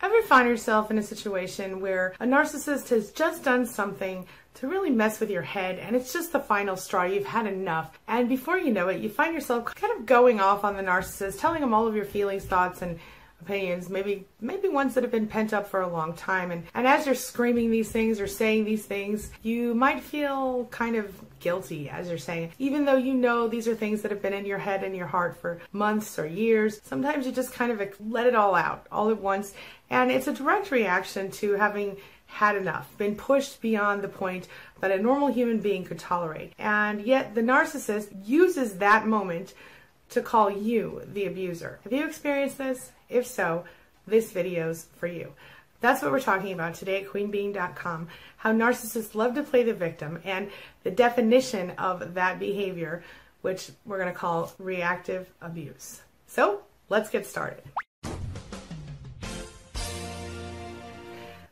Ever 0.00 0.22
find 0.22 0.48
yourself 0.48 0.92
in 0.92 0.98
a 0.98 1.02
situation 1.02 1.80
where 1.80 2.14
a 2.20 2.24
narcissist 2.24 2.90
has 2.90 3.10
just 3.10 3.42
done 3.42 3.66
something 3.66 4.26
to 4.54 4.68
really 4.68 4.90
mess 4.90 5.18
with 5.18 5.28
your 5.28 5.42
head 5.42 5.80
and 5.80 5.96
it's 5.96 6.12
just 6.12 6.32
the 6.32 6.38
final 6.38 6.76
straw? 6.76 7.02
You've 7.02 7.26
had 7.26 7.48
enough. 7.48 7.98
And 8.06 8.28
before 8.28 8.58
you 8.58 8.72
know 8.72 8.88
it, 8.88 9.00
you 9.00 9.08
find 9.08 9.34
yourself 9.34 9.74
kind 9.74 9.98
of 9.98 10.06
going 10.06 10.38
off 10.38 10.62
on 10.62 10.76
the 10.76 10.84
narcissist, 10.84 11.40
telling 11.40 11.60
them 11.60 11.74
all 11.74 11.88
of 11.88 11.96
your 11.96 12.04
feelings, 12.04 12.44
thoughts, 12.44 12.80
and 12.80 13.00
opinions, 13.40 13.88
maybe 13.88 14.26
maybe 14.40 14.68
ones 14.68 14.94
that 14.94 15.02
have 15.02 15.10
been 15.10 15.26
pent 15.26 15.52
up 15.52 15.68
for 15.68 15.80
a 15.80 15.88
long 15.88 16.12
time. 16.14 16.52
And, 16.52 16.64
and 16.74 16.86
as 16.86 17.06
you're 17.06 17.14
screaming 17.16 17.70
these 17.70 17.90
things 17.90 18.20
or 18.20 18.28
saying 18.28 18.64
these 18.64 18.84
things, 18.84 19.30
you 19.42 19.74
might 19.74 20.02
feel 20.02 20.66
kind 20.70 20.94
of 20.94 21.12
guilty 21.40 21.88
as 21.88 22.08
you're 22.08 22.18
saying. 22.18 22.52
Even 22.58 22.84
though 22.84 22.96
you 22.96 23.14
know 23.14 23.48
these 23.48 23.68
are 23.68 23.74
things 23.74 24.02
that 24.02 24.10
have 24.10 24.22
been 24.22 24.32
in 24.32 24.46
your 24.46 24.58
head 24.58 24.84
and 24.84 24.96
your 24.96 25.06
heart 25.06 25.36
for 25.36 25.60
months 25.72 26.18
or 26.18 26.26
years, 26.26 26.80
sometimes 26.84 27.26
you 27.26 27.32
just 27.32 27.52
kind 27.52 27.72
of 27.72 28.00
let 28.08 28.26
it 28.26 28.34
all 28.34 28.54
out 28.54 28.86
all 28.90 29.10
at 29.10 29.20
once. 29.20 29.52
And 29.90 30.10
it's 30.10 30.28
a 30.28 30.32
direct 30.32 30.70
reaction 30.70 31.30
to 31.32 31.54
having 31.54 31.96
had 32.26 32.56
enough, 32.56 32.96
been 32.98 33.16
pushed 33.16 33.60
beyond 33.60 34.02
the 34.02 34.08
point 34.08 34.48
that 34.80 34.90
a 34.90 35.02
normal 35.02 35.28
human 35.28 35.58
being 35.60 35.82
could 35.82 35.98
tolerate. 35.98 36.52
And 36.58 37.00
yet 37.00 37.34
the 37.34 37.40
narcissist 37.40 38.08
uses 38.26 38.74
that 38.78 39.06
moment 39.06 39.54
to 40.10 40.22
call 40.22 40.50
you 40.50 41.02
the 41.12 41.26
abuser. 41.26 41.80
Have 41.84 41.92
you 41.92 42.06
experienced 42.06 42.58
this? 42.58 42.92
If 43.08 43.26
so, 43.26 43.64
this 44.06 44.30
video's 44.32 44.86
for 44.96 45.06
you. 45.06 45.32
That's 45.80 46.02
what 46.02 46.10
we're 46.10 46.20
talking 46.20 46.52
about 46.52 46.74
today 46.74 47.02
at 47.02 47.08
queenbeeing.com 47.08 48.08
how 48.38 48.52
narcissists 48.52 49.14
love 49.14 49.34
to 49.34 49.42
play 49.42 49.62
the 49.62 49.74
victim 49.74 50.20
and 50.24 50.50
the 50.82 50.90
definition 50.90 51.70
of 51.72 52.14
that 52.14 52.38
behavior, 52.38 53.02
which 53.42 53.70
we're 53.84 53.98
going 53.98 54.12
to 54.12 54.18
call 54.18 54.52
reactive 54.58 55.28
abuse. 55.40 56.02
So 56.26 56.62
let's 56.88 57.10
get 57.10 57.26
started. 57.26 57.62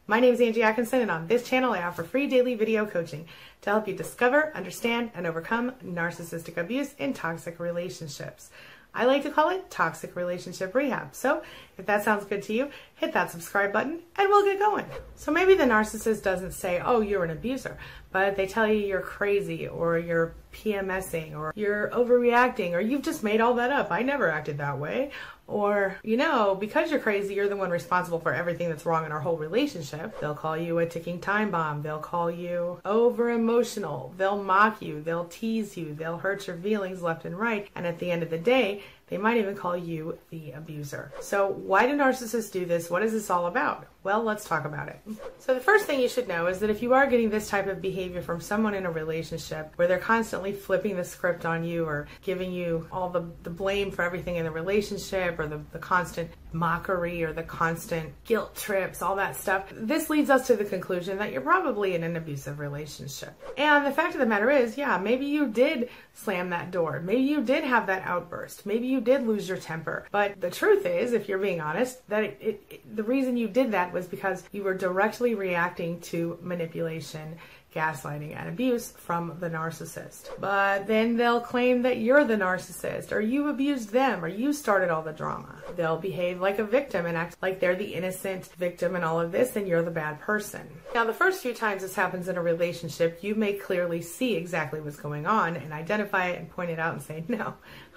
My 0.09 0.21
name 0.21 0.35
is 0.35 0.41
Angie 0.41 0.63
Atkinson, 0.63 1.01
and 1.01 1.11
on 1.11 1.27
this 1.27 1.49
channel, 1.49 1.73
I 1.73 1.83
offer 1.83 2.05
free 2.05 2.29
daily 2.29 2.55
video 2.55 2.87
coaching 2.87 3.27
to 3.63 3.71
help 3.71 3.89
you 3.89 3.95
discover, 3.95 4.53
understand, 4.55 5.11
and 5.15 5.27
overcome 5.27 5.73
narcissistic 5.85 6.57
abuse 6.57 6.95
in 6.99 7.13
toxic 7.13 7.59
relationships. 7.59 8.51
I 8.97 9.05
like 9.05 9.23
to 9.25 9.31
call 9.31 9.51
it 9.51 9.71
toxic 9.71 10.17
relationship 10.17 10.75
rehab. 10.75 11.15
So 11.15 11.43
if 11.77 11.85
that 11.85 12.03
sounds 12.03 12.25
good 12.25 12.43
to 12.45 12.55
you, 12.55 12.71
hit 12.95 13.13
that 13.13 13.31
subscribe 13.31 13.71
button 13.71 14.01
and 14.17 14.29
we'll 14.29 14.45
get 14.45 14.59
going. 14.59 14.87
So 15.15 15.31
maybe 15.31 15.55
the 15.55 15.65
narcissist 15.65 16.23
doesn't 16.23 16.53
say, 16.53 16.81
oh, 16.81 17.01
you're 17.03 17.23
an 17.23 17.31
abuser, 17.31 17.77
but 18.11 18.37
they 18.37 18.47
tell 18.47 18.67
you 18.67 18.79
you're 18.79 19.03
crazy 19.03 19.69
or 19.69 19.99
you're 19.99 20.35
PMSing 20.57 21.37
or 21.37 21.53
you're 21.55 21.91
overreacting 21.91 22.73
or 22.73 22.81
you've 22.81 23.03
just 23.03 23.23
made 23.23 23.41
all 23.41 23.55
that 23.55 23.71
up. 23.71 23.91
I 23.91 24.03
never 24.03 24.31
acted 24.31 24.59
that 24.59 24.79
way. 24.79 25.11
Or, 25.49 25.97
you 26.03 26.17
know, 26.17 26.57
because 26.57 26.91
you're 26.91 26.99
crazy, 26.99 27.35
you're 27.35 27.49
the 27.49 27.57
one 27.57 27.71
responsible 27.71 28.19
for 28.19 28.35
everything 28.35 28.69
that's 28.69 28.85
wrong 28.85 29.07
in 29.07 29.13
our 29.13 29.21
whole 29.21 29.37
relationship. 29.37 30.19
They'll 30.19 30.35
call 30.35 30.57
you 30.57 30.79
a 30.79 30.87
ticking 30.87 31.21
time 31.21 31.53
bomb. 31.53 31.83
They'll 31.83 32.01
call 32.01 32.31
you 32.31 32.81
over 32.85 33.31
emotional. 33.31 34.13
They'll 34.17 34.43
mock 34.43 34.83
you. 34.83 35.01
They'll 35.03 35.27
tease 35.27 35.77
you. 35.77 35.95
They'll 35.95 36.19
hurt 36.19 36.49
your 36.49 36.57
feelings 36.57 37.01
left 37.01 37.25
and 37.25 37.39
right. 37.39 37.69
And 37.77 37.87
at 37.87 38.01
the 38.01 38.11
end 38.11 38.25
of 38.25 38.31
the 38.31 38.39
day, 38.39 38.83
they 39.09 39.19
might 39.19 39.37
even 39.37 39.55
call 39.55 39.77
you 39.77 40.19
the 40.31 40.53
abuser. 40.53 41.13
So, 41.21 41.49
why 41.49 41.87
do 41.87 41.97
narcissists 41.97 42.51
do 42.51 42.65
this? 42.65 42.91
What 42.91 43.03
is 43.03 43.13
this 43.13 43.31
all 43.31 43.47
about? 43.47 43.87
Well, 44.03 44.23
let's 44.23 44.45
talk 44.45 44.65
about 44.65 44.89
it. 44.89 45.01
So, 45.39 45.55
the 45.55 45.61
first 45.61 45.87
thing 45.87 46.01
you 46.01 46.09
should 46.09 46.27
know 46.27 46.49
is 46.49 46.59
that 46.59 46.71
if 46.71 46.83
you 46.83 46.93
are 46.93 47.07
getting 47.07 47.31
this 47.31 47.49
type 47.49 47.69
of 47.69 47.81
behavior 47.81 48.21
from 48.21 48.41
someone 48.41 48.75
in 48.75 48.85
a 48.85 48.91
relationship 48.91 49.73
where 49.77 49.87
they're 49.87 49.99
constantly 49.99 50.53
flipping 50.53 50.97
the 50.97 51.05
script 51.05 51.47
on 51.47 51.63
you 51.63 51.85
or 51.85 52.09
giving 52.23 52.53
you 52.53 52.89
all 52.91 53.09
the, 53.09 53.25
the 53.45 53.51
blame 53.51 53.93
for 53.93 54.03
everything 54.03 54.37
in 54.37 54.45
the 54.45 54.51
relationship 54.51 55.39
or 55.39 55.47
the, 55.47 55.61
the 55.73 55.79
constant 55.79 56.31
mockery 56.57 57.23
or 57.23 57.33
the 57.33 57.43
constant 57.43 58.13
guilt 58.25 58.57
trips, 58.57 59.03
all 59.03 59.17
that 59.17 59.37
stuff, 59.37 59.71
this 59.73 60.11
leads 60.11 60.31
us 60.31 60.47
to 60.47 60.57
the 60.57 60.65
conclusion 60.65 61.19
that 61.19 61.33
you're 61.33 61.41
probably 61.41 61.95
in 61.95 62.03
an 62.03 62.17
abusive 62.17 62.59
relationship. 62.59 63.35
And 63.57 63.87
the 63.87 63.93
fact 63.93 64.15
of 64.15 64.21
the 64.21 64.27
matter 64.27 64.51
is, 64.51 64.77
yeah, 64.77 64.99
maybe 64.99 65.27
you 65.27 65.49
did 65.49 65.91
slam 66.15 66.51
that 66.51 66.71
door. 66.71 67.01
Maybe 67.01 67.23
you 67.23 67.43
did 67.43 67.65
have 67.65 67.87
that 67.87 68.03
outburst. 68.05 68.67
Maybe 68.67 68.87
you 68.87 68.96
did 69.01 69.27
lose 69.27 69.49
your 69.49 69.59
temper. 69.59 70.07
But 70.11 70.41
the 70.41 70.51
truth 70.51 70.87
is, 70.87 71.13
if 71.13 71.29
you're 71.29 71.39
being 71.39 71.61
honest, 71.61 72.07
that 72.09 72.25
it, 72.25 72.39
it, 72.41 72.63
it, 72.71 72.97
the 72.97 73.03
reason 73.03 73.37
you 73.37 73.49
did 73.49 73.73
that 73.73 73.93
was 73.93 74.07
because 74.07 74.45
you 74.53 74.63
were 74.63 74.75
directly 74.75 75.35
reacting 75.35 76.01
to 76.01 76.39
manipulation 76.43 77.37
gaslighting 77.77 78.35
and 78.35 78.49
abuse 78.49 78.93
from 78.93 79.37
the 79.39 79.51
narcissist. 79.51 80.31
But 80.41 80.87
then 80.87 81.17
they'll 81.17 81.43
claim 81.43 81.83
that 81.83 81.99
you're 81.99 82.25
the 82.25 82.37
narcissist 82.37 83.13
or 83.13 83.21
you 83.21 83.49
abused 83.49 83.91
them 83.91 84.25
or 84.25 84.29
you 84.29 84.55
started 84.55 84.89
all 84.89 85.03
the 85.03 85.13
drama. 85.13 85.63
They'll 85.77 85.99
behave 85.99 86.41
like 86.41 86.59
a 86.59 86.65
victim 86.65 87.05
and 87.05 87.17
act 87.17 87.37
like 87.43 87.61
they're 87.61 87.77
the 87.77 87.95
innocent 87.95 88.47
victim 88.57 88.97
in 88.97 89.05
all 89.05 89.21
of 89.21 89.31
this 89.31 89.57
and 89.57 89.69
you're 89.69 89.83
the 89.83 89.91
bad 89.91 90.19
person. 90.21 90.67
Now, 90.95 91.05
the 91.05 91.13
first 91.13 91.43
few 91.43 91.53
times 91.53 91.83
this 91.83 91.95
happens 91.95 92.29
in 92.29 92.39
a 92.39 92.43
relationship, 92.43 93.23
you 93.23 93.35
may 93.35 93.53
clearly 93.53 94.01
see 94.01 94.37
exactly 94.37 94.81
what's 94.81 94.97
going 94.97 95.27
on 95.27 95.57
and 95.57 95.73
identify 95.75 96.29
it 96.29 96.39
and 96.39 96.49
point 96.49 96.71
it 96.71 96.79
out 96.79 96.95
and 96.95 97.03
say, 97.03 97.25
no, 97.29 97.55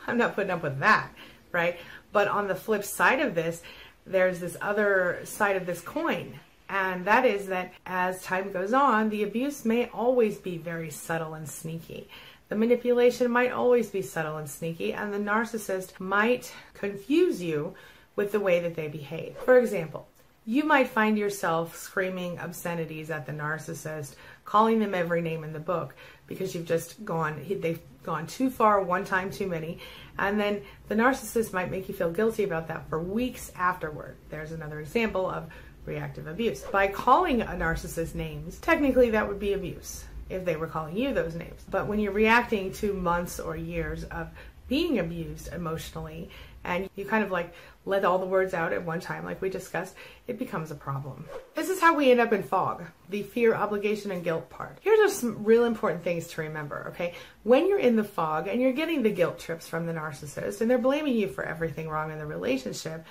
I'm 0.07 0.17
not 0.17 0.35
putting 0.35 0.51
up 0.51 0.63
with 0.63 0.79
that, 0.79 1.09
right? 1.51 1.77
But 2.11 2.27
on 2.27 2.47
the 2.47 2.55
flip 2.55 2.83
side 2.83 3.19
of 3.19 3.35
this, 3.35 3.61
there's 4.05 4.39
this 4.39 4.57
other 4.61 5.19
side 5.23 5.55
of 5.55 5.65
this 5.65 5.81
coin 5.81 6.39
and 6.69 7.03
that 7.05 7.25
is 7.25 7.47
that 7.47 7.73
as 7.85 8.21
time 8.21 8.51
goes 8.51 8.73
on, 8.73 9.09
the 9.09 9.23
abuse 9.23 9.65
may 9.65 9.89
always 9.89 10.37
be 10.37 10.57
very 10.57 10.91
subtle 10.91 11.33
and 11.33 11.49
sneaky. 11.49 12.07
The 12.47 12.55
manipulation 12.55 13.31
might 13.31 13.51
always 13.51 13.89
be 13.89 14.03
subtle 14.03 14.37
and 14.37 14.49
sneaky, 14.49 14.93
and 14.93 15.11
the 15.11 15.17
narcissist 15.17 15.99
might 15.99 16.53
confuse 16.75 17.41
you 17.41 17.73
with 18.15 18.31
the 18.31 18.39
way 18.39 18.59
that 18.59 18.75
they 18.75 18.87
behave. 18.87 19.35
For 19.37 19.57
example, 19.57 20.07
you 20.45 20.63
might 20.63 20.89
find 20.89 21.17
yourself 21.17 21.75
screaming 21.75 22.39
obscenities 22.39 23.09
at 23.09 23.25
the 23.25 23.31
narcissist, 23.31 24.15
calling 24.45 24.79
them 24.79 24.93
every 24.93 25.21
name 25.21 25.43
in 25.43 25.53
the 25.53 25.59
book 25.59 25.95
because 26.27 26.53
you've 26.53 26.65
just 26.65 27.03
gone, 27.03 27.43
they've 27.47 27.81
gone 28.03 28.27
too 28.27 28.49
far, 28.49 28.81
one 28.81 29.05
time 29.05 29.31
too 29.31 29.47
many. 29.47 29.79
And 30.17 30.39
then 30.39 30.61
the 30.87 30.95
narcissist 30.95 31.53
might 31.53 31.71
make 31.71 31.87
you 31.87 31.95
feel 31.95 32.11
guilty 32.11 32.43
about 32.43 32.67
that 32.67 32.89
for 32.89 33.01
weeks 33.01 33.51
afterward. 33.55 34.17
There's 34.29 34.51
another 34.51 34.79
example 34.79 35.29
of 35.29 35.49
reactive 35.85 36.27
abuse. 36.27 36.61
By 36.61 36.87
calling 36.87 37.41
a 37.41 37.47
narcissist 37.47 38.15
names, 38.15 38.59
technically 38.59 39.11
that 39.11 39.27
would 39.27 39.39
be 39.39 39.53
abuse 39.53 40.05
if 40.29 40.45
they 40.45 40.55
were 40.55 40.67
calling 40.67 40.95
you 40.95 41.13
those 41.13 41.35
names. 41.35 41.61
But 41.69 41.87
when 41.87 41.99
you're 41.99 42.11
reacting 42.11 42.71
to 42.73 42.93
months 42.93 43.39
or 43.39 43.55
years 43.55 44.03
of 44.05 44.29
being 44.67 44.99
abused 44.99 45.51
emotionally 45.51 46.29
and 46.63 46.89
you 46.95 47.05
kind 47.05 47.23
of 47.23 47.31
like 47.31 47.53
let 47.85 48.05
all 48.05 48.19
the 48.19 48.25
words 48.25 48.53
out 48.53 48.73
at 48.73 48.85
one 48.85 48.99
time, 48.99 49.25
like 49.25 49.41
we 49.41 49.49
discussed, 49.49 49.95
it 50.27 50.37
becomes 50.37 50.71
a 50.71 50.75
problem. 50.75 51.25
This 51.55 51.69
is 51.69 51.81
how 51.81 51.95
we 51.95 52.11
end 52.11 52.19
up 52.19 52.33
in 52.33 52.43
fog 52.43 52.83
the 53.09 53.23
fear, 53.23 53.55
obligation, 53.55 54.11
and 54.11 54.23
guilt 54.23 54.49
part. 54.49 54.77
Here's 54.81 55.13
some 55.13 55.43
real 55.43 55.65
important 55.65 56.03
things 56.03 56.27
to 56.27 56.41
remember, 56.41 56.87
okay? 56.89 57.15
When 57.43 57.67
you're 57.67 57.79
in 57.79 57.95
the 57.95 58.03
fog 58.03 58.47
and 58.47 58.61
you're 58.61 58.73
getting 58.73 59.01
the 59.01 59.09
guilt 59.09 59.39
trips 59.39 59.67
from 59.67 59.85
the 59.85 59.93
narcissist 59.93 60.61
and 60.61 60.69
they're 60.69 60.77
blaming 60.77 61.15
you 61.15 61.27
for 61.27 61.43
everything 61.43 61.89
wrong 61.89 62.11
in 62.11 62.19
the 62.19 62.25
relationship, 62.25 63.05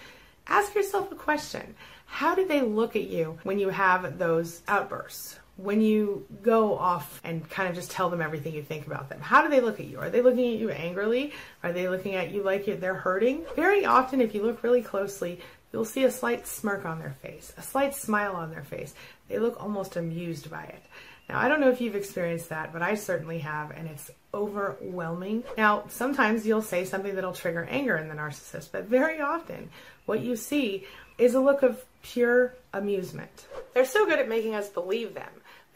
ask 0.46 0.74
yourself 0.74 1.10
a 1.10 1.16
question 1.16 1.74
How 2.06 2.34
do 2.34 2.46
they 2.46 2.62
look 2.62 2.94
at 2.94 3.08
you 3.08 3.38
when 3.42 3.58
you 3.58 3.70
have 3.70 4.18
those 4.18 4.62
outbursts? 4.68 5.40
When 5.58 5.80
you 5.80 6.24
go 6.42 6.78
off 6.78 7.20
and 7.24 7.48
kind 7.50 7.68
of 7.68 7.74
just 7.74 7.90
tell 7.90 8.08
them 8.10 8.22
everything 8.22 8.54
you 8.54 8.62
think 8.62 8.86
about 8.86 9.08
them, 9.08 9.20
how 9.20 9.42
do 9.42 9.48
they 9.48 9.60
look 9.60 9.80
at 9.80 9.86
you? 9.86 9.98
Are 9.98 10.08
they 10.08 10.22
looking 10.22 10.54
at 10.54 10.58
you 10.60 10.70
angrily? 10.70 11.32
Are 11.62 11.72
they 11.72 11.88
looking 11.88 12.14
at 12.14 12.30
you 12.30 12.42
like 12.42 12.64
they're 12.64 12.94
hurting? 12.94 13.44
Very 13.56 13.84
often, 13.84 14.20
if 14.20 14.34
you 14.36 14.42
look 14.44 14.62
really 14.62 14.82
closely, 14.82 15.40
you'll 15.72 15.84
see 15.84 16.04
a 16.04 16.10
slight 16.10 16.46
smirk 16.46 16.86
on 16.86 17.00
their 17.00 17.16
face, 17.22 17.52
a 17.58 17.62
slight 17.62 17.94
smile 17.94 18.36
on 18.36 18.50
their 18.50 18.62
face. 18.62 18.94
They 19.28 19.40
look 19.40 19.60
almost 19.60 19.96
amused 19.96 20.48
by 20.48 20.62
it. 20.62 20.82
Now, 21.28 21.40
I 21.40 21.48
don't 21.48 21.60
know 21.60 21.70
if 21.70 21.80
you've 21.80 21.96
experienced 21.96 22.48
that, 22.50 22.72
but 22.72 22.80
I 22.80 22.94
certainly 22.94 23.40
have, 23.40 23.72
and 23.72 23.86
it's 23.88 24.10
overwhelming. 24.32 25.44
Now, 25.56 25.84
sometimes 25.88 26.46
you'll 26.46 26.62
say 26.62 26.84
something 26.84 27.14
that'll 27.14 27.32
trigger 27.32 27.66
anger 27.68 27.96
in 27.96 28.08
the 28.08 28.14
narcissist, 28.14 28.68
but 28.72 28.84
very 28.84 29.20
often 29.20 29.68
what 30.06 30.20
you 30.20 30.36
see 30.36 30.86
is 31.18 31.34
a 31.34 31.40
look 31.40 31.62
of 31.62 31.84
pure 32.02 32.54
amusement. 32.72 33.46
They're 33.74 33.84
so 33.84 34.06
good 34.06 34.18
at 34.18 34.28
making 34.28 34.54
us 34.54 34.68
believe 34.68 35.14
them. 35.14 35.28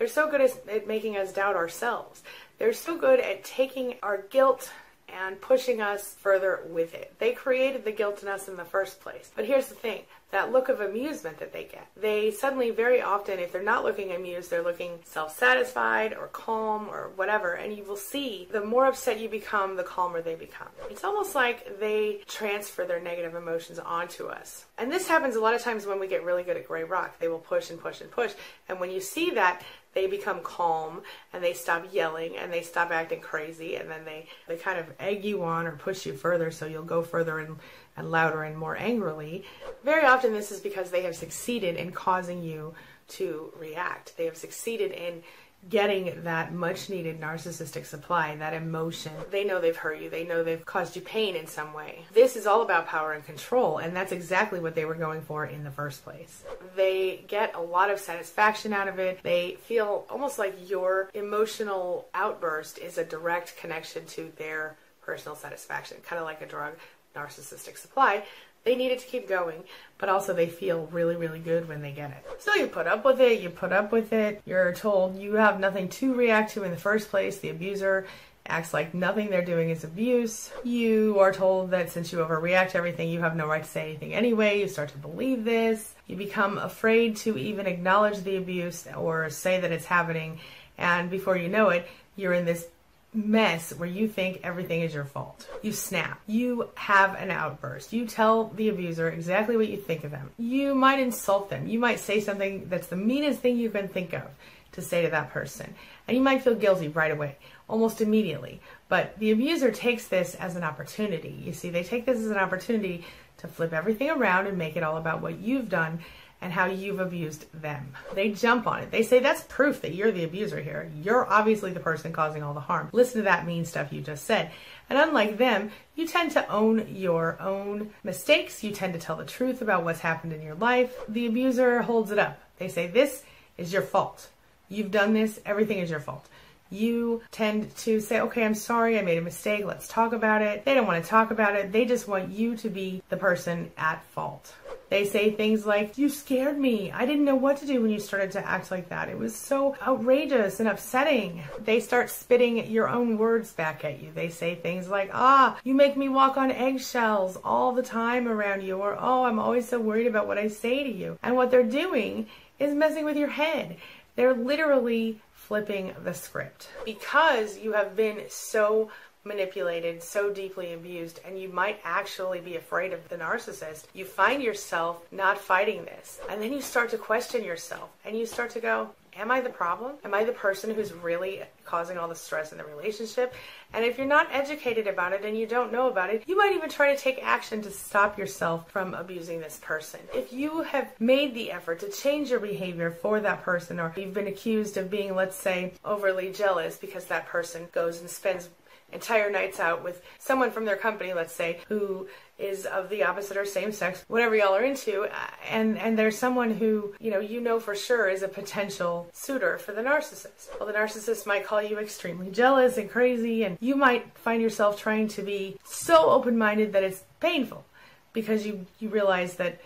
They're 0.02 0.08
so 0.08 0.28
good 0.28 0.40
at 0.40 0.88
making 0.88 1.16
us 1.16 1.32
doubt 1.32 1.54
ourselves. 1.54 2.24
They're 2.58 2.72
so 2.72 2.98
good 2.98 3.20
at 3.20 3.44
taking 3.44 3.94
our 4.02 4.22
guilt 4.22 4.72
and 5.08 5.40
pushing 5.40 5.80
us 5.80 6.14
further 6.14 6.64
with 6.70 6.92
it. 6.92 7.14
They 7.20 7.34
created 7.34 7.84
the 7.84 7.92
guilt 7.92 8.20
in 8.20 8.28
us 8.28 8.48
in 8.48 8.56
the 8.56 8.64
first 8.64 9.00
place. 9.00 9.30
But 9.36 9.44
here's 9.44 9.68
the 9.68 9.76
thing 9.76 10.02
that 10.32 10.50
look 10.50 10.70
of 10.70 10.80
amusement 10.80 11.38
that 11.38 11.52
they 11.52 11.64
get. 11.64 11.86
They 11.94 12.30
suddenly, 12.30 12.70
very 12.70 13.02
often, 13.02 13.38
if 13.38 13.52
they're 13.52 13.62
not 13.62 13.84
looking 13.84 14.12
amused, 14.12 14.50
they're 14.50 14.62
looking 14.62 14.98
self 15.04 15.36
satisfied 15.38 16.14
or 16.14 16.28
calm 16.28 16.88
or 16.88 17.10
whatever. 17.16 17.52
And 17.52 17.76
you 17.76 17.84
will 17.84 17.96
see 17.96 18.48
the 18.50 18.64
more 18.64 18.86
upset 18.86 19.20
you 19.20 19.28
become, 19.28 19.76
the 19.76 19.84
calmer 19.84 20.22
they 20.22 20.34
become. 20.34 20.68
It's 20.90 21.04
almost 21.04 21.34
like 21.34 21.78
they 21.78 22.22
transfer 22.26 22.86
their 22.86 23.00
negative 23.00 23.34
emotions 23.34 23.78
onto 23.78 24.26
us. 24.26 24.64
And 24.78 24.90
this 24.90 25.06
happens 25.06 25.36
a 25.36 25.40
lot 25.40 25.54
of 25.54 25.62
times 25.62 25.86
when 25.86 26.00
we 26.00 26.08
get 26.08 26.24
really 26.24 26.42
good 26.42 26.56
at 26.56 26.66
gray 26.66 26.84
rock. 26.84 27.18
They 27.18 27.28
will 27.28 27.38
push 27.38 27.70
and 27.70 27.78
push 27.78 28.00
and 28.00 28.10
push. 28.10 28.32
And 28.70 28.80
when 28.80 28.90
you 28.90 29.00
see 29.00 29.30
that, 29.32 29.62
they 29.94 30.06
become 30.06 30.40
calm 30.40 31.02
and 31.32 31.42
they 31.42 31.52
stop 31.52 31.86
yelling 31.92 32.36
and 32.36 32.52
they 32.52 32.62
stop 32.62 32.90
acting 32.90 33.20
crazy 33.20 33.76
and 33.76 33.90
then 33.90 34.04
they, 34.04 34.26
they 34.48 34.56
kind 34.56 34.78
of 34.78 34.86
egg 34.98 35.24
you 35.24 35.42
on 35.42 35.66
or 35.66 35.72
push 35.72 36.06
you 36.06 36.14
further 36.14 36.50
so 36.50 36.66
you'll 36.66 36.82
go 36.82 37.02
further 37.02 37.38
and 37.38 37.56
and 37.96 38.10
louder 38.10 38.42
and 38.42 38.56
more 38.56 38.76
angrily, 38.76 39.44
very 39.84 40.06
often 40.06 40.32
this 40.32 40.50
is 40.50 40.60
because 40.60 40.90
they 40.90 41.02
have 41.02 41.16
succeeded 41.16 41.76
in 41.76 41.92
causing 41.92 42.42
you 42.42 42.74
to 43.08 43.52
react. 43.58 44.16
They 44.16 44.24
have 44.24 44.36
succeeded 44.36 44.92
in 44.92 45.22
getting 45.68 46.24
that 46.24 46.52
much 46.52 46.90
needed 46.90 47.20
narcissistic 47.20 47.86
supply, 47.86 48.34
that 48.36 48.52
emotion. 48.52 49.12
They 49.30 49.44
know 49.44 49.60
they've 49.60 49.76
hurt 49.76 50.00
you, 50.00 50.10
they 50.10 50.24
know 50.24 50.42
they've 50.42 50.64
caused 50.64 50.96
you 50.96 51.02
pain 51.02 51.36
in 51.36 51.46
some 51.46 51.72
way. 51.72 52.04
This 52.12 52.36
is 52.36 52.46
all 52.46 52.62
about 52.62 52.86
power 52.86 53.12
and 53.12 53.24
control, 53.24 53.78
and 53.78 53.94
that's 53.94 54.12
exactly 54.12 54.60
what 54.60 54.74
they 54.74 54.84
were 54.84 54.94
going 54.94 55.22
for 55.22 55.46
in 55.46 55.64
the 55.64 55.70
first 55.70 56.04
place. 56.04 56.42
They 56.76 57.24
get 57.28 57.54
a 57.54 57.60
lot 57.60 57.90
of 57.90 58.00
satisfaction 58.00 58.72
out 58.72 58.88
of 58.88 58.98
it. 58.98 59.20
They 59.22 59.56
feel 59.62 60.04
almost 60.10 60.38
like 60.38 60.68
your 60.68 61.10
emotional 61.14 62.08
outburst 62.14 62.78
is 62.78 62.98
a 62.98 63.04
direct 63.04 63.56
connection 63.56 64.04
to 64.06 64.32
their 64.36 64.76
personal 65.00 65.36
satisfaction, 65.36 65.98
kind 66.04 66.20
of 66.20 66.26
like 66.26 66.42
a 66.42 66.46
drug 66.46 66.74
narcissistic 67.14 67.76
supply 67.76 68.24
they 68.64 68.76
need 68.76 68.92
it 68.92 69.00
to 69.00 69.06
keep 69.06 69.28
going, 69.28 69.64
but 69.98 70.08
also 70.08 70.32
they 70.32 70.48
feel 70.48 70.86
really, 70.92 71.16
really 71.16 71.38
good 71.38 71.68
when 71.68 71.82
they 71.82 71.92
get 71.92 72.10
it. 72.10 72.40
So 72.40 72.54
you 72.54 72.66
put 72.66 72.86
up 72.86 73.04
with 73.04 73.20
it, 73.20 73.40
you 73.40 73.50
put 73.50 73.72
up 73.72 73.92
with 73.92 74.12
it, 74.12 74.42
you're 74.44 74.72
told 74.72 75.16
you 75.16 75.34
have 75.34 75.60
nothing 75.60 75.88
to 75.88 76.14
react 76.14 76.52
to 76.52 76.62
in 76.62 76.70
the 76.70 76.76
first 76.76 77.10
place. 77.10 77.38
The 77.38 77.50
abuser 77.50 78.06
acts 78.46 78.74
like 78.74 78.92
nothing 78.92 79.30
they're 79.30 79.44
doing 79.44 79.70
is 79.70 79.84
abuse. 79.84 80.50
You 80.64 81.18
are 81.20 81.32
told 81.32 81.70
that 81.70 81.90
since 81.90 82.12
you 82.12 82.18
overreact 82.18 82.70
to 82.70 82.78
everything, 82.78 83.08
you 83.08 83.20
have 83.20 83.36
no 83.36 83.46
right 83.46 83.62
to 83.62 83.68
say 83.68 83.82
anything 83.82 84.14
anyway. 84.14 84.60
You 84.60 84.68
start 84.68 84.90
to 84.90 84.98
believe 84.98 85.44
this. 85.44 85.94
You 86.06 86.16
become 86.16 86.58
afraid 86.58 87.16
to 87.18 87.38
even 87.38 87.66
acknowledge 87.66 88.22
the 88.22 88.36
abuse 88.36 88.86
or 88.96 89.30
say 89.30 89.60
that 89.60 89.72
it's 89.72 89.86
happening. 89.86 90.40
And 90.78 91.10
before 91.10 91.36
you 91.36 91.48
know 91.48 91.68
it, 91.68 91.86
you're 92.16 92.32
in 92.32 92.44
this 92.44 92.66
mess 93.14 93.74
where 93.74 93.88
you 93.88 94.08
think 94.08 94.40
everything 94.42 94.80
is 94.80 94.94
your 94.94 95.04
fault. 95.04 95.46
You 95.60 95.72
snap. 95.72 96.20
You 96.26 96.70
have 96.74 97.14
an 97.14 97.30
outburst. 97.30 97.92
You 97.92 98.06
tell 98.06 98.48
the 98.48 98.70
abuser 98.70 99.10
exactly 99.10 99.56
what 99.56 99.68
you 99.68 99.76
think 99.76 100.04
of 100.04 100.10
them. 100.10 100.30
You 100.38 100.74
might 100.74 100.98
insult 100.98 101.50
them. 101.50 101.66
You 101.66 101.78
might 101.78 102.00
say 102.00 102.20
something 102.20 102.68
that's 102.68 102.86
the 102.86 102.96
meanest 102.96 103.40
thing 103.40 103.58
you 103.58 103.70
can 103.70 103.88
think 103.88 104.14
of 104.14 104.24
to 104.72 104.80
say 104.80 105.02
to 105.02 105.10
that 105.10 105.30
person. 105.30 105.74
And 106.08 106.16
you 106.16 106.22
might 106.22 106.42
feel 106.42 106.54
guilty 106.54 106.88
right 106.88 107.12
away, 107.12 107.36
almost 107.68 108.00
immediately. 108.00 108.60
But 108.88 109.18
the 109.18 109.30
abuser 109.30 109.70
takes 109.70 110.08
this 110.08 110.34
as 110.36 110.56
an 110.56 110.64
opportunity. 110.64 111.38
You 111.44 111.52
see, 111.52 111.68
they 111.68 111.84
take 111.84 112.06
this 112.06 112.18
as 112.18 112.30
an 112.30 112.38
opportunity 112.38 113.04
to 113.38 113.48
flip 113.48 113.72
everything 113.72 114.08
around 114.08 114.46
and 114.46 114.56
make 114.56 114.76
it 114.76 114.82
all 114.82 114.96
about 114.96 115.20
what 115.20 115.38
you've 115.38 115.68
done 115.68 116.00
and 116.42 116.52
how 116.52 116.66
you've 116.66 117.00
abused 117.00 117.46
them. 117.54 117.94
They 118.14 118.30
jump 118.30 118.66
on 118.66 118.80
it. 118.82 118.90
They 118.90 119.04
say 119.04 119.20
that's 119.20 119.44
proof 119.44 119.80
that 119.80 119.94
you're 119.94 120.10
the 120.10 120.24
abuser 120.24 120.60
here. 120.60 120.90
You're 121.02 121.26
obviously 121.26 121.72
the 121.72 121.80
person 121.80 122.12
causing 122.12 122.42
all 122.42 122.52
the 122.52 122.60
harm. 122.60 122.90
Listen 122.92 123.18
to 123.18 123.22
that 123.22 123.46
mean 123.46 123.64
stuff 123.64 123.92
you 123.92 124.00
just 124.00 124.24
said. 124.24 124.50
And 124.90 124.98
unlike 124.98 125.38
them, 125.38 125.70
you 125.94 126.06
tend 126.06 126.32
to 126.32 126.46
own 126.50 126.94
your 126.94 127.40
own 127.40 127.90
mistakes. 128.02 128.62
You 128.62 128.72
tend 128.72 128.92
to 128.94 128.98
tell 128.98 129.16
the 129.16 129.24
truth 129.24 129.62
about 129.62 129.84
what's 129.84 130.00
happened 130.00 130.32
in 130.32 130.42
your 130.42 130.56
life. 130.56 130.92
The 131.08 131.26
abuser 131.26 131.80
holds 131.80 132.10
it 132.10 132.18
up. 132.18 132.38
They 132.58 132.68
say, 132.68 132.88
This 132.88 133.22
is 133.56 133.72
your 133.72 133.82
fault. 133.82 134.28
You've 134.68 134.90
done 134.90 135.14
this. 135.14 135.40
Everything 135.46 135.78
is 135.78 135.90
your 135.90 136.00
fault 136.00 136.28
you 136.72 137.20
tend 137.30 137.74
to 137.76 138.00
say, 138.00 138.20
okay, 138.20 138.44
I'm 138.44 138.54
sorry, 138.54 138.98
I 138.98 139.02
made 139.02 139.18
a 139.18 139.22
mistake, 139.22 139.64
let's 139.66 139.86
talk 139.88 140.14
about 140.14 140.40
it. 140.40 140.64
They 140.64 140.74
don't 140.74 140.86
want 140.86 141.04
to 141.04 141.08
talk 141.08 141.30
about 141.30 141.54
it, 141.54 141.70
they 141.70 141.84
just 141.84 142.08
want 142.08 142.30
you 142.30 142.56
to 142.56 142.70
be 142.70 143.02
the 143.10 143.16
person 143.16 143.70
at 143.76 144.02
fault. 144.06 144.54
They 144.92 145.06
say 145.06 145.30
things 145.30 145.64
like, 145.64 145.96
You 145.96 146.10
scared 146.10 146.58
me. 146.58 146.92
I 146.92 147.06
didn't 147.06 147.24
know 147.24 147.34
what 147.34 147.56
to 147.56 147.66
do 147.66 147.80
when 147.80 147.90
you 147.90 147.98
started 147.98 148.30
to 148.32 148.46
act 148.46 148.70
like 148.70 148.90
that. 148.90 149.08
It 149.08 149.18
was 149.18 149.34
so 149.34 149.74
outrageous 149.80 150.60
and 150.60 150.68
upsetting. 150.68 151.42
They 151.64 151.80
start 151.80 152.10
spitting 152.10 152.70
your 152.70 152.90
own 152.90 153.16
words 153.16 153.54
back 153.54 153.86
at 153.86 154.02
you. 154.02 154.10
They 154.14 154.28
say 154.28 154.54
things 154.54 154.90
like, 154.90 155.08
Ah, 155.14 155.58
you 155.64 155.72
make 155.72 155.96
me 155.96 156.10
walk 156.10 156.36
on 156.36 156.50
eggshells 156.50 157.38
all 157.42 157.72
the 157.72 157.82
time 157.82 158.28
around 158.28 158.64
you, 158.64 158.76
or 158.76 158.94
Oh, 159.00 159.24
I'm 159.24 159.38
always 159.38 159.66
so 159.66 159.80
worried 159.80 160.08
about 160.08 160.26
what 160.26 160.36
I 160.36 160.48
say 160.48 160.82
to 160.82 160.92
you. 160.92 161.18
And 161.22 161.36
what 161.36 161.50
they're 161.50 161.62
doing 161.62 162.26
is 162.58 162.74
messing 162.74 163.06
with 163.06 163.16
your 163.16 163.30
head. 163.30 163.78
They're 164.16 164.34
literally 164.34 165.22
flipping 165.32 165.94
the 166.04 166.12
script 166.12 166.68
because 166.84 167.56
you 167.56 167.72
have 167.72 167.96
been 167.96 168.24
so 168.28 168.90
manipulated, 169.24 170.02
so 170.02 170.32
deeply 170.32 170.72
abused, 170.72 171.20
and 171.24 171.38
you 171.38 171.48
might 171.48 171.80
actually 171.84 172.40
be 172.40 172.56
afraid 172.56 172.92
of 172.92 173.08
the 173.08 173.16
narcissist, 173.16 173.84
you 173.94 174.04
find 174.04 174.42
yourself 174.42 175.02
not 175.12 175.38
fighting 175.38 175.84
this. 175.84 176.20
And 176.28 176.42
then 176.42 176.52
you 176.52 176.60
start 176.60 176.90
to 176.90 176.98
question 176.98 177.44
yourself 177.44 177.90
and 178.04 178.16
you 178.16 178.26
start 178.26 178.50
to 178.50 178.60
go, 178.60 178.90
Am 179.14 179.30
I 179.30 179.42
the 179.42 179.50
problem? 179.50 179.92
Am 180.04 180.14
I 180.14 180.24
the 180.24 180.32
person 180.32 180.74
who's 180.74 180.94
really 180.94 181.42
causing 181.66 181.98
all 181.98 182.08
the 182.08 182.14
stress 182.14 182.50
in 182.50 182.56
the 182.56 182.64
relationship? 182.64 183.34
And 183.74 183.84
if 183.84 183.98
you're 183.98 184.06
not 184.06 184.28
educated 184.32 184.86
about 184.86 185.12
it 185.12 185.22
and 185.22 185.36
you 185.36 185.46
don't 185.46 185.70
know 185.70 185.88
about 185.88 186.08
it, 186.08 186.22
you 186.26 186.36
might 186.36 186.54
even 186.54 186.70
try 186.70 186.94
to 186.94 187.00
take 187.00 187.22
action 187.22 187.60
to 187.62 187.70
stop 187.70 188.18
yourself 188.18 188.70
from 188.70 188.94
abusing 188.94 189.40
this 189.40 189.60
person. 189.62 190.00
If 190.14 190.32
you 190.32 190.62
have 190.62 190.98
made 190.98 191.34
the 191.34 191.52
effort 191.52 191.80
to 191.80 191.90
change 191.90 192.30
your 192.30 192.40
behavior 192.40 192.90
for 192.90 193.20
that 193.20 193.42
person, 193.42 193.78
or 193.78 193.92
you've 193.96 194.14
been 194.14 194.28
accused 194.28 194.78
of 194.78 194.90
being, 194.90 195.14
let's 195.14 195.36
say, 195.36 195.74
overly 195.84 196.32
jealous 196.32 196.78
because 196.78 197.04
that 197.06 197.26
person 197.26 197.68
goes 197.72 198.00
and 198.00 198.08
spends 198.08 198.48
entire 198.92 199.30
nights 199.30 199.60
out 199.60 199.82
with 199.82 200.02
someone 200.18 200.50
from 200.50 200.64
their 200.64 200.76
company, 200.76 201.12
let's 201.12 201.34
say, 201.34 201.60
who 201.68 202.08
is 202.38 202.66
of 202.66 202.88
the 202.88 203.04
opposite 203.04 203.36
or 203.36 203.44
same 203.44 203.72
sex, 203.72 204.04
whatever 204.08 204.34
y'all 204.34 204.54
are 204.54 204.64
into, 204.64 205.06
and 205.48 205.78
and 205.78 205.98
there's 205.98 206.18
someone 206.18 206.52
who 206.52 206.94
you 206.98 207.10
know 207.10 207.20
you 207.20 207.40
know 207.40 207.60
for 207.60 207.74
sure 207.74 208.08
is 208.08 208.22
a 208.22 208.28
potential 208.28 209.08
suitor 209.12 209.58
for 209.58 209.72
the 209.72 209.82
narcissist. 209.82 210.48
Well, 210.58 210.66
the 210.66 210.74
narcissist 210.74 211.26
might 211.26 211.46
call 211.46 211.62
you 211.62 211.78
extremely 211.78 212.30
jealous 212.30 212.76
and 212.76 212.90
crazy, 212.90 213.44
and 213.44 213.56
you 213.60 213.76
might 213.76 214.16
find 214.18 214.42
yourself 214.42 214.80
trying 214.80 215.08
to 215.08 215.22
be 215.22 215.56
so 215.64 216.10
open-minded 216.10 216.72
that 216.72 216.82
it's 216.82 217.04
painful 217.20 217.64
because 218.12 218.46
you 218.46 218.66
you 218.80 218.88
realize 218.88 219.34
that 219.36 219.60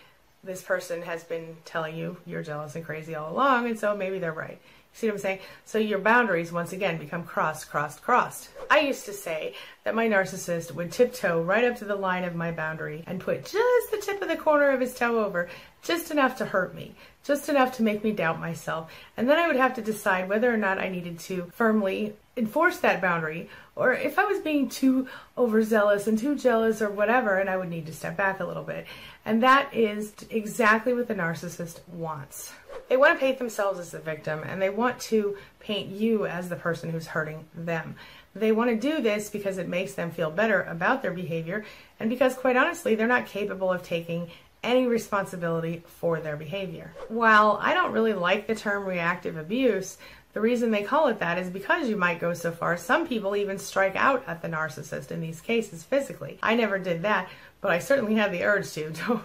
this 0.45 0.63
person 0.63 1.03
has 1.03 1.25
been 1.25 1.57
telling 1.65 1.97
you 1.97 2.17
you're 2.27 2.43
jealous 2.43 2.77
and 2.77 2.85
crazy 2.85 3.15
all 3.15 3.33
along, 3.33 3.67
and 3.67 3.79
so 3.79 3.97
maybe 3.97 4.19
they're 4.19 4.33
right. 4.33 4.61
See 4.97 5.09
what 5.09 5.17
I'm 5.17 5.21
saying? 5.21 5.41
So 5.67 5.77
your 5.77 5.99
boundaries 5.99 6.53
once 6.53 6.73
again 6.73 6.97
become 6.97 7.23
crossed, 7.23 7.69
crossed, 7.69 8.01
crossed. 8.01 8.49
I 8.71 8.81
used 8.81 9.05
to 9.05 9.13
say 9.13 9.53
that 9.85 9.95
my 9.95 10.09
narcissist 10.09 10.73
would 10.73 10.91
tiptoe 10.91 11.43
right 11.43 11.65
up 11.65 11.77
to 11.77 11.85
the 11.85 11.95
line 11.95 12.25
of 12.25 12.35
my 12.35 12.51
boundary 12.51 13.05
and 13.07 13.21
put 13.21 13.45
just 13.45 13.91
the 13.91 14.01
tip 14.03 14.23
of 14.23 14.29
the 14.29 14.39
corner 14.39 14.71
of 14.71 14.81
his 14.81 14.95
toe 14.95 15.23
over, 15.23 15.51
just 15.83 16.11
enough 16.11 16.39
to 16.39 16.47
hurt 16.47 16.75
me, 16.75 16.95
just 17.23 17.51
enough 17.51 17.77
to 17.77 17.83
make 17.83 18.03
me 18.03 18.13
doubt 18.13 18.41
myself. 18.41 18.91
And 19.19 19.29
then 19.29 19.39
I 19.39 19.47
would 19.47 19.57
have 19.57 19.75
to 19.75 19.83
decide 19.83 20.31
whether 20.31 20.51
or 20.51 20.57
not 20.57 20.79
I 20.79 20.89
needed 20.89 21.19
to 21.19 21.53
firmly 21.55 22.17
enforce 22.35 22.79
that 22.79 23.03
boundary 23.03 23.51
or 23.77 23.93
if 23.93 24.19
I 24.19 24.25
was 24.25 24.41
being 24.41 24.71
too 24.71 25.07
overzealous 25.37 26.07
and 26.07 26.19
too 26.19 26.35
jealous 26.35 26.81
or 26.81 26.89
whatever, 26.89 27.39
and 27.39 27.51
I 27.51 27.59
would 27.59 27.69
need 27.69 27.85
to 27.87 27.93
step 27.93 28.17
back 28.17 28.41
a 28.41 28.45
little 28.47 28.63
bit. 28.63 28.87
And 29.27 29.43
that 29.43 29.75
is 29.75 30.15
exactly 30.31 30.95
what 30.95 31.09
the 31.09 31.15
narcissist 31.15 31.87
wants. 31.89 32.53
They 32.89 32.97
want 32.97 33.15
to 33.15 33.21
paint 33.21 33.39
themselves 33.39 33.79
as 33.79 33.91
the 33.91 33.99
victim 33.99 34.43
and 34.47 34.63
they 34.63 34.71
want 34.71 34.86
to 35.01 35.37
paint 35.61 35.91
you 35.91 36.27
as 36.27 36.49
the 36.49 36.57
person 36.57 36.91
who's 36.91 37.09
hurting 37.09 37.45
them. 37.55 37.97
They 38.35 38.53
want 38.53 38.71
to 38.71 38.77
do 38.77 39.01
this 39.01 39.31
because 39.31 39.59
it 39.59 39.69
makes 39.69 39.95
them 39.95 40.11
feel 40.11 40.31
better 40.31 40.63
about 40.63 41.03
their 41.03 41.13
behavior 41.13 41.65
and 41.99 42.11
because, 42.11 42.35
quite 42.35 42.57
honestly, 42.57 42.95
they're 42.95 43.07
not 43.07 43.27
capable 43.27 43.73
of 43.73 43.83
taking 43.83 44.31
any 44.63 44.87
responsibility 44.87 45.83
for 45.87 46.21
their 46.21 46.37
behavior. 46.37 46.93
While 47.09 47.59
I 47.63 47.73
don't 47.73 47.93
really 47.93 48.13
like 48.13 48.47
the 48.47 48.55
term 48.55 48.85
reactive 48.85 49.37
abuse, 49.37 49.97
the 50.33 50.41
reason 50.41 50.71
they 50.71 50.83
call 50.83 51.09
it 51.09 51.21
that 51.21 51.39
is 51.39 51.49
because 51.49 51.89
you 51.89 51.97
might 51.97 52.21
go 52.21 52.35
so 52.35 52.53
far. 52.53 52.77
Some 52.77 53.07
people 53.07 53.37
even 53.37 53.59
strike 53.59 53.97
out 53.97 54.23
at 54.27 54.43
the 54.43 54.49
narcissist 54.49 55.11
in 55.11 55.21
these 55.21 55.41
cases 55.41 55.83
physically. 55.83 56.39
I 56.43 56.57
never 56.57 56.79
did 56.79 57.03
that, 57.03 57.29
but 57.61 57.71
I 57.71 57.79
certainly 57.79 58.17
had 58.17 58.33
the 58.33 58.45
urge 58.45 58.71
to. 58.73 58.91
Don't 59.07 59.25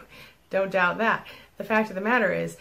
don't 0.51 0.71
doubt 0.71 0.99
that. 0.99 1.25
The 1.57 1.63
fact 1.63 1.89
of 1.89 1.95
the 1.95 2.01
matter 2.01 2.31
is 2.31 2.57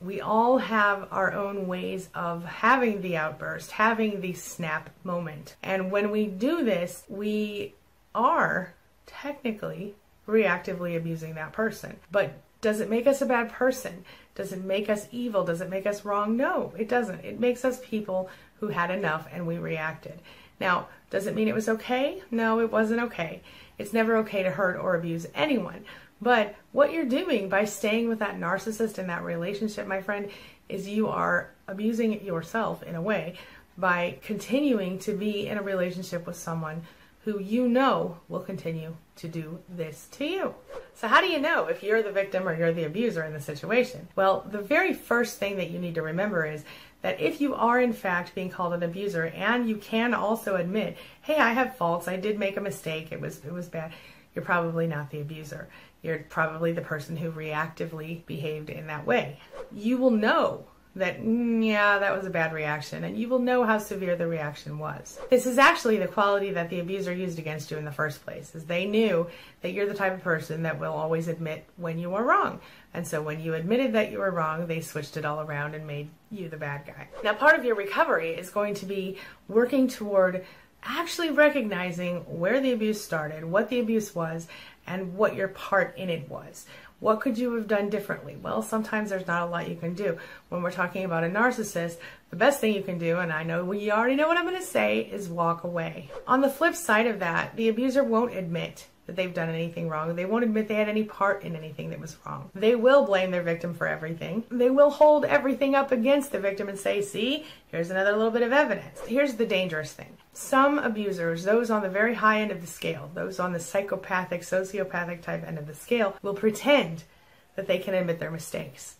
we 0.00 0.20
all 0.20 0.58
have 0.58 1.08
our 1.10 1.32
own 1.32 1.66
ways 1.66 2.08
of 2.14 2.44
having 2.44 3.02
the 3.02 3.16
outburst, 3.16 3.72
having 3.72 4.20
the 4.20 4.32
snap 4.32 4.90
moment. 5.04 5.56
And 5.62 5.90
when 5.90 6.10
we 6.10 6.26
do 6.26 6.64
this, 6.64 7.04
we 7.08 7.74
are 8.14 8.74
technically 9.06 9.94
reactively 10.26 10.96
abusing 10.96 11.34
that 11.34 11.52
person. 11.52 11.96
But 12.10 12.32
does 12.60 12.80
it 12.80 12.90
make 12.90 13.06
us 13.06 13.20
a 13.20 13.26
bad 13.26 13.50
person? 13.50 14.04
Does 14.34 14.52
it 14.52 14.64
make 14.64 14.88
us 14.88 15.06
evil? 15.12 15.44
Does 15.44 15.60
it 15.60 15.68
make 15.68 15.86
us 15.86 16.04
wrong? 16.04 16.36
No, 16.36 16.72
it 16.78 16.88
doesn't. 16.88 17.24
It 17.24 17.40
makes 17.40 17.64
us 17.64 17.80
people 17.84 18.30
who 18.60 18.68
had 18.68 18.90
enough 18.90 19.28
and 19.32 19.46
we 19.46 19.58
reacted. 19.58 20.20
Now, 20.60 20.88
does 21.10 21.26
it 21.26 21.34
mean 21.34 21.48
it 21.48 21.54
was 21.54 21.68
okay? 21.68 22.22
No, 22.30 22.60
it 22.60 22.70
wasn't 22.70 23.00
okay. 23.02 23.42
It's 23.78 23.92
never 23.92 24.16
okay 24.18 24.42
to 24.42 24.50
hurt 24.50 24.76
or 24.76 24.94
abuse 24.94 25.26
anyone. 25.34 25.84
But 26.22 26.54
what 26.72 26.92
you're 26.92 27.06
doing 27.06 27.48
by 27.48 27.64
staying 27.64 28.08
with 28.08 28.18
that 28.18 28.38
narcissist 28.38 28.98
in 28.98 29.06
that 29.06 29.24
relationship, 29.24 29.86
my 29.86 30.02
friend, 30.02 30.30
is 30.68 30.88
you 30.88 31.08
are 31.08 31.50
abusing 31.66 32.24
yourself 32.24 32.82
in 32.82 32.94
a 32.94 33.02
way 33.02 33.36
by 33.78 34.18
continuing 34.22 34.98
to 35.00 35.12
be 35.12 35.46
in 35.46 35.56
a 35.56 35.62
relationship 35.62 36.26
with 36.26 36.36
someone 36.36 36.82
who 37.24 37.38
you 37.38 37.68
know 37.68 38.18
will 38.28 38.40
continue 38.40 38.96
to 39.16 39.28
do 39.28 39.58
this 39.68 40.08
to 40.12 40.24
you. 40.24 40.54
So, 40.94 41.06
how 41.06 41.20
do 41.20 41.26
you 41.26 41.38
know 41.38 41.66
if 41.66 41.82
you're 41.82 42.02
the 42.02 42.12
victim 42.12 42.48
or 42.48 42.56
you're 42.56 42.72
the 42.72 42.84
abuser 42.84 43.24
in 43.24 43.32
the 43.32 43.40
situation? 43.40 44.08
Well, 44.16 44.46
the 44.50 44.60
very 44.60 44.94
first 44.94 45.38
thing 45.38 45.56
that 45.56 45.70
you 45.70 45.78
need 45.78 45.94
to 45.96 46.02
remember 46.02 46.46
is 46.46 46.64
that 47.02 47.20
if 47.20 47.40
you 47.40 47.54
are 47.54 47.80
in 47.80 47.92
fact 47.92 48.34
being 48.34 48.50
called 48.50 48.72
an 48.72 48.82
abuser 48.82 49.26
and 49.26 49.68
you 49.68 49.76
can 49.76 50.14
also 50.14 50.56
admit, 50.56 50.96
hey, 51.22 51.36
I 51.36 51.52
have 51.52 51.76
faults, 51.76 52.08
I 52.08 52.16
did 52.16 52.38
make 52.38 52.56
a 52.56 52.62
mistake, 52.62 53.12
it 53.12 53.20
was 53.20 53.44
it 53.44 53.52
was 53.52 53.68
bad 53.68 53.92
you're 54.34 54.44
probably 54.44 54.86
not 54.86 55.10
the 55.10 55.20
abuser. 55.20 55.68
You're 56.02 56.20
probably 56.28 56.72
the 56.72 56.80
person 56.80 57.16
who 57.16 57.30
reactively 57.30 58.24
behaved 58.26 58.70
in 58.70 58.86
that 58.86 59.06
way. 59.06 59.38
You 59.72 59.98
will 59.98 60.10
know 60.10 60.64
that, 60.96 61.20
mm, 61.20 61.64
yeah, 61.64 61.98
that 61.98 62.16
was 62.16 62.26
a 62.26 62.30
bad 62.30 62.52
reaction, 62.52 63.04
and 63.04 63.16
you 63.16 63.28
will 63.28 63.38
know 63.38 63.64
how 63.64 63.78
severe 63.78 64.16
the 64.16 64.26
reaction 64.26 64.78
was. 64.78 65.20
This 65.30 65.46
is 65.46 65.56
actually 65.56 65.98
the 65.98 66.08
quality 66.08 66.50
that 66.50 66.68
the 66.68 66.80
abuser 66.80 67.12
used 67.12 67.38
against 67.38 67.70
you 67.70 67.76
in 67.76 67.84
the 67.84 67.92
first 67.92 68.24
place, 68.24 68.54
is 68.56 68.64
they 68.64 68.86
knew 68.86 69.28
that 69.60 69.70
you're 69.72 69.86
the 69.86 69.94
type 69.94 70.14
of 70.14 70.22
person 70.22 70.64
that 70.64 70.80
will 70.80 70.92
always 70.92 71.28
admit 71.28 71.64
when 71.76 71.98
you 71.98 72.14
are 72.14 72.24
wrong. 72.24 72.60
And 72.92 73.06
so 73.06 73.22
when 73.22 73.38
you 73.38 73.54
admitted 73.54 73.92
that 73.92 74.10
you 74.10 74.18
were 74.18 74.32
wrong, 74.32 74.66
they 74.66 74.80
switched 74.80 75.16
it 75.16 75.24
all 75.24 75.40
around 75.42 75.76
and 75.76 75.86
made 75.86 76.10
you 76.30 76.48
the 76.48 76.56
bad 76.56 76.86
guy. 76.86 77.06
Now, 77.22 77.34
part 77.34 77.56
of 77.56 77.64
your 77.64 77.76
recovery 77.76 78.30
is 78.30 78.50
going 78.50 78.74
to 78.74 78.86
be 78.86 79.18
working 79.46 79.86
toward 79.86 80.44
actually 80.82 81.30
recognizing 81.30 82.16
where 82.26 82.60
the 82.60 82.72
abuse 82.72 83.00
started, 83.04 83.44
what 83.44 83.68
the 83.68 83.80
abuse 83.80 84.14
was, 84.14 84.48
and 84.90 85.14
what 85.14 85.36
your 85.36 85.48
part 85.48 85.96
in 85.96 86.10
it 86.10 86.28
was. 86.28 86.66
What 86.98 87.20
could 87.20 87.38
you 87.38 87.54
have 87.54 87.68
done 87.68 87.88
differently? 87.88 88.36
Well, 88.36 88.60
sometimes 88.60 89.08
there's 89.08 89.26
not 89.26 89.46
a 89.46 89.50
lot 89.50 89.70
you 89.70 89.76
can 89.76 89.94
do. 89.94 90.18
When 90.50 90.62
we're 90.62 90.72
talking 90.72 91.04
about 91.04 91.24
a 91.24 91.28
narcissist, 91.28 91.96
the 92.28 92.36
best 92.36 92.60
thing 92.60 92.74
you 92.74 92.82
can 92.82 92.98
do, 92.98 93.18
and 93.18 93.32
I 93.32 93.42
know 93.44 93.64
we 93.64 93.90
already 93.90 94.16
know 94.16 94.28
what 94.28 94.36
I'm 94.36 94.44
going 94.44 94.60
to 94.60 94.62
say, 94.62 95.00
is 95.00 95.28
walk 95.28 95.64
away. 95.64 96.10
On 96.26 96.40
the 96.42 96.50
flip 96.50 96.74
side 96.74 97.06
of 97.06 97.20
that, 97.20 97.56
the 97.56 97.68
abuser 97.68 98.04
won't 98.04 98.36
admit 98.36 98.88
that 99.10 99.16
they've 99.16 99.34
done 99.34 99.48
anything 99.48 99.88
wrong. 99.88 100.14
They 100.14 100.24
won't 100.24 100.44
admit 100.44 100.68
they 100.68 100.76
had 100.76 100.88
any 100.88 101.02
part 101.02 101.42
in 101.42 101.56
anything 101.56 101.90
that 101.90 101.98
was 101.98 102.16
wrong. 102.24 102.48
They 102.54 102.76
will 102.76 103.04
blame 103.04 103.32
their 103.32 103.42
victim 103.42 103.74
for 103.74 103.88
everything. 103.88 104.44
They 104.52 104.70
will 104.70 104.90
hold 104.90 105.24
everything 105.24 105.74
up 105.74 105.90
against 105.90 106.30
the 106.30 106.38
victim 106.38 106.68
and 106.68 106.78
say, 106.78 107.02
see, 107.02 107.44
here's 107.72 107.90
another 107.90 108.12
little 108.12 108.30
bit 108.30 108.42
of 108.42 108.52
evidence. 108.52 109.00
Here's 109.00 109.34
the 109.34 109.46
dangerous 109.46 109.92
thing. 109.92 110.16
Some 110.32 110.78
abusers, 110.78 111.42
those 111.42 111.72
on 111.72 111.82
the 111.82 111.88
very 111.88 112.14
high 112.14 112.40
end 112.40 112.52
of 112.52 112.60
the 112.60 112.68
scale, 112.68 113.10
those 113.12 113.40
on 113.40 113.52
the 113.52 113.58
psychopathic, 113.58 114.42
sociopathic 114.42 115.22
type 115.22 115.44
end 115.44 115.58
of 115.58 115.66
the 115.66 115.74
scale, 115.74 116.16
will 116.22 116.34
pretend 116.34 117.02
that 117.56 117.66
they 117.66 117.78
can 117.78 117.94
admit 117.94 118.20
their 118.20 118.30
mistakes. 118.30 118.94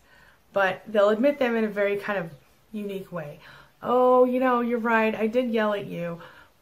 But 0.52 0.82
they'll 0.88 1.10
admit 1.10 1.38
them 1.38 1.54
in 1.54 1.62
a 1.62 1.68
very 1.68 1.98
kind 1.98 2.18
of 2.18 2.32
unique 2.72 3.12
way. 3.12 3.38
Oh, 3.80 4.24
you 4.24 4.40
know, 4.40 4.60
you're 4.60 4.80
right. 4.80 5.14
I 5.14 5.28
did 5.28 5.52
yell 5.52 5.72
at 5.72 5.86
you 5.86 6.20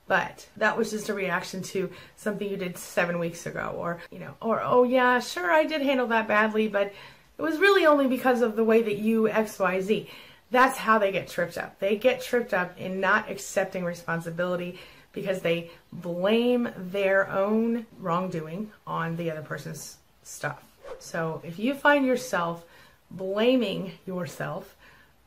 but 0.09 0.49
that 0.57 0.77
was 0.77 0.91
just 0.91 1.09
a 1.09 1.15
reaction 1.15 1.63
to 1.63 1.91
something 2.17 2.49
you 2.51 2.57
did 2.57 2.77
seven 2.77 3.19
weeks 3.19 3.47
ago 3.47 3.75
or 3.77 4.01
you 4.11 4.19
know 4.19 4.35
or 4.41 4.61
oh 4.63 4.83
yeah 4.83 5.21
sure 5.21 5.51
i 5.51 5.65
did 5.65 5.83
handle 5.83 6.07
that 6.07 6.27
badly 6.27 6.67
but 6.67 6.93
it 7.39 7.43
was 7.43 7.59
really 7.59 7.87
only 7.87 8.09
because 8.09 8.43
of 8.43 8.57
the 8.57 8.65
way 8.65 8.83
that 8.83 8.97
you 8.97 9.29
xyz 9.29 10.09
that's 10.51 10.79
how 10.79 10.99
they 10.99 11.13
get 11.13 11.29
tripped 11.29 11.59
up. 11.59 11.79
They 11.79 11.97
get 11.97 12.23
tripped 12.23 12.55
up 12.55 12.79
in 12.79 13.01
not 13.01 13.31
accepting 13.31 13.85
responsibility 13.85 14.79
because 15.13 15.41
they 15.41 15.71
blame 15.93 16.71
their 16.77 17.29
own 17.31 17.87
wrongdoing 17.99 18.71
on 18.87 19.17
the 19.17 19.31
other 19.31 19.43
person's 19.43 19.97
stuff. 20.23 20.63
So 20.99 21.43
if 21.45 21.59
you 21.59 21.75
find 21.75 22.07
yourself 22.07 22.65
blaming 23.11 23.93
yourself 24.07 24.75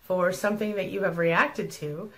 for 0.04 0.32
something 0.32 0.76
that 0.76 0.90
you 0.90 1.04
have 1.04 1.18
reacted 1.18 1.72
to 1.72 2.12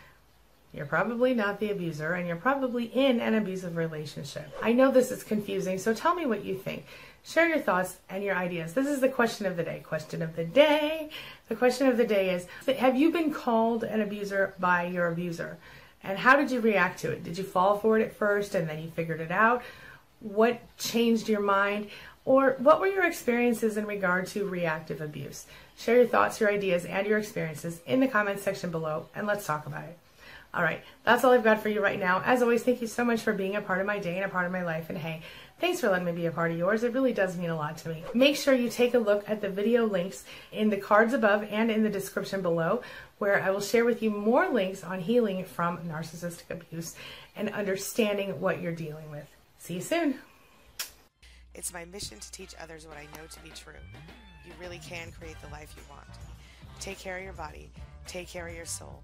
you're 0.74 0.86
probably 0.86 1.34
not 1.34 1.60
the 1.60 1.72
abuser 1.72 2.13
and 2.13 2.27
you're 2.27 2.36
probably 2.36 2.86
in 2.86 3.20
an 3.20 3.36
abusive 3.36 3.77
relationship. 3.77 4.51
I 4.62 4.74
know 4.74 4.92
this 4.92 5.12
is 5.12 5.24
confusing, 5.24 5.77
so 5.77 5.94
tell 5.94 6.15
me 6.15 6.25
what 6.25 6.44
you 6.44 6.56
think. 6.56 6.86
Share 7.24 7.48
your 7.48 7.60
thoughts 7.60 7.98
and 8.10 8.24
your 8.24 8.36
ideas. 8.36 8.74
This 8.74 8.88
is 8.88 9.00
the 9.00 9.08
question 9.08 9.46
of 9.46 9.56
the 9.56 9.63
day. 9.63 9.82
Question 9.86 10.22
of 10.22 10.36
the 10.36 10.44
day. 10.44 11.10
The 11.48 11.56
question 11.56 11.88
of 11.88 11.98
the 11.98 12.06
day 12.06 12.32
is 12.32 12.48
Have 12.77 12.98
you 12.98 13.12
been 13.12 13.32
called 13.32 13.84
an 13.84 14.01
abuser 14.01 14.56
by 14.60 14.88
your 14.88 15.08
abuser? 15.08 15.58
And 16.03 16.18
how 16.18 16.36
did 16.36 16.51
you 16.51 16.60
react 16.60 17.00
to 17.00 17.12
it? 17.12 17.24
Did 17.24 17.38
you 17.38 17.44
fall 17.46 17.77
for 17.77 17.98
it 17.98 18.03
at 18.03 18.15
first 18.15 18.56
and 18.56 18.68
then 18.68 18.82
you 18.82 18.89
figured 18.89 19.22
it 19.22 19.32
out? 19.32 19.62
What 20.20 20.60
changed 20.77 21.30
your 21.30 21.39
mind? 21.39 21.88
Or 22.25 22.56
what 22.60 22.80
were 22.80 22.88
your 22.88 23.06
experiences 23.06 23.77
in 23.77 23.86
regard 23.86 24.27
to 24.27 24.46
reactive 24.46 25.01
abuse? 25.01 25.46
Share 25.77 25.98
your 25.98 26.08
thoughts, 26.08 26.39
your 26.39 26.50
ideas, 26.50 26.86
and 26.86 27.06
your 27.06 27.18
experiences 27.18 27.82
in 27.86 28.00
the 28.00 28.08
comments 28.08 28.44
section 28.44 28.70
below, 28.70 29.08
and 29.15 29.27
let's 29.27 29.46
talk 29.46 29.65
about 29.65 29.84
it. 29.84 29.98
All 30.55 30.62
right, 30.62 30.83
that's 31.03 31.24
all 31.24 31.31
I've 31.31 31.43
got 31.43 31.63
for 31.63 31.69
you 31.69 31.81
right 31.81 32.00
now. 32.00 32.22
As 32.24 32.43
always, 32.43 32.62
thank 32.62 32.79
you 32.79 32.86
so 32.86 33.03
much 33.03 33.22
for 33.22 33.33
being 33.33 33.55
a 33.55 33.62
part 33.62 33.81
of 33.81 33.88
my 33.88 33.98
day 33.98 34.17
and 34.17 34.25
a 34.25 34.29
part 34.29 34.45
of 34.45 34.51
my 34.51 34.63
life. 34.63 34.88
And 34.89 34.98
hey, 34.98 35.22
thanks 35.60 35.81
for 35.81 35.89
letting 35.89 36.05
me 36.05 36.12
be 36.12 36.27
a 36.27 36.31
part 36.31 36.51
of 36.51 36.57
yours. 36.60 36.83
It 36.83 36.93
really 36.93 37.12
does 37.12 37.36
mean 37.36 37.50
a 37.50 37.55
lot 37.55 37.77
to 37.77 37.89
me. 37.89 38.03
Make 38.13 38.36
sure 38.36 38.53
you 38.53 38.69
take 38.69 38.93
a 38.93 39.00
look 39.00 39.27
at 39.27 39.41
the 39.41 39.50
video 39.50 39.88
links 39.88 40.25
in 40.51 40.69
the 40.69 40.77
cards 40.77 41.13
above 41.13 41.43
and 41.50 41.72
in 41.72 41.81
the 41.81 41.89
description 41.89 42.43
below, 42.43 42.83
where 43.17 43.41
I 43.41 43.50
will 43.50 43.62
share 43.62 43.83
with 43.83 44.03
you 44.03 44.12
more 44.12 44.48
links 44.48 44.83
on 44.83 45.00
healing 45.00 45.43
from 45.43 45.79
narcissistic 45.79 46.51
abuse 46.51 46.93
and 47.36 47.50
understanding 47.50 48.39
what 48.39 48.62
you're 48.62 48.75
dealing 48.75 49.10
with. 49.10 49.25
See 49.57 49.74
you 49.75 49.81
soon. 49.81 50.19
It's 51.55 51.74
my 51.74 51.86
mission 51.86 52.19
to 52.19 52.31
teach 52.31 52.53
others 52.62 52.86
what 52.86 52.98
I 52.98 53.05
know 53.17 53.25
to 53.27 53.39
be 53.39 53.50
true. 53.50 53.74
You 54.45 54.51
really 54.62 54.79
can 54.88 55.12
create 55.13 55.38
the 55.41 55.50
life 55.50 55.74
you 55.75 55.81
want. 55.89 56.07
Take 56.79 57.00
care 57.00 57.17
of 57.17 57.24
your 57.24 57.33
body, 57.33 57.72
take 58.05 58.27
care 58.27 58.48
of 58.48 58.53
your 58.53 58.65
soul 58.65 59.03